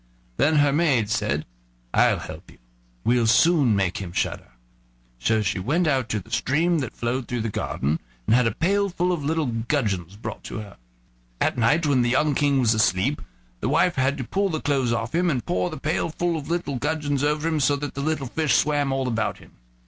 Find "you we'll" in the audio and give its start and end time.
2.49-3.27